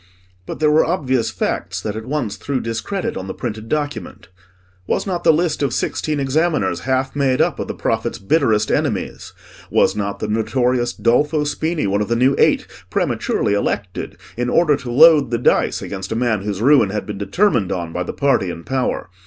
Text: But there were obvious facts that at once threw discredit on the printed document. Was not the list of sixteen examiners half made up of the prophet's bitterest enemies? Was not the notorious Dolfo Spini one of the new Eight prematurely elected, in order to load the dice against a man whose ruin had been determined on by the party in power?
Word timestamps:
But 0.47 0.59
there 0.59 0.71
were 0.71 0.83
obvious 0.83 1.29
facts 1.29 1.79
that 1.79 1.95
at 1.95 2.07
once 2.07 2.35
threw 2.35 2.59
discredit 2.59 3.15
on 3.15 3.27
the 3.27 3.35
printed 3.35 3.69
document. 3.69 4.29
Was 4.87 5.05
not 5.05 5.23
the 5.23 5.31
list 5.31 5.61
of 5.61 5.75
sixteen 5.75 6.19
examiners 6.19 6.79
half 6.89 7.15
made 7.15 7.39
up 7.39 7.59
of 7.59 7.67
the 7.67 7.75
prophet's 7.75 8.17
bitterest 8.17 8.71
enemies? 8.71 9.33
Was 9.69 9.95
not 9.95 10.17
the 10.17 10.27
notorious 10.27 10.91
Dolfo 10.91 11.43
Spini 11.43 11.85
one 11.85 12.01
of 12.01 12.07
the 12.07 12.15
new 12.15 12.33
Eight 12.39 12.65
prematurely 12.89 13.53
elected, 13.53 14.17
in 14.35 14.49
order 14.49 14.75
to 14.75 14.91
load 14.91 15.29
the 15.29 15.37
dice 15.37 15.83
against 15.83 16.11
a 16.11 16.15
man 16.15 16.41
whose 16.41 16.63
ruin 16.63 16.89
had 16.89 17.05
been 17.05 17.19
determined 17.19 17.71
on 17.71 17.93
by 17.93 18.01
the 18.01 18.11
party 18.11 18.49
in 18.49 18.63
power? 18.63 19.07